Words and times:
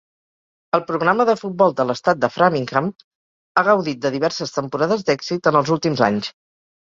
El 0.77 0.83
programa 0.85 1.25
de 1.29 1.35
futbol 1.41 1.73
de 1.81 1.85
l'estat 1.89 2.23
de 2.23 2.29
Framingham 2.37 2.89
ha 3.61 3.65
gaudit 3.69 4.01
de 4.07 4.13
diverses 4.15 4.57
temporades 4.57 5.07
d'èxit 5.11 5.51
en 5.53 5.61
els 5.63 5.73
últims 5.77 6.05
anys. 6.11 6.33